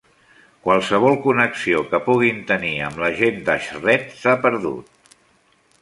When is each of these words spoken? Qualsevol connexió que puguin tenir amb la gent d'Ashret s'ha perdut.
Qualsevol 0.67 1.17
connexió 1.25 1.83
que 1.91 1.99
puguin 2.07 2.41
tenir 2.53 2.73
amb 2.89 3.05
la 3.05 3.13
gent 3.21 3.39
d'Ashret 3.51 4.09
s'ha 4.23 4.39
perdut. 4.49 5.15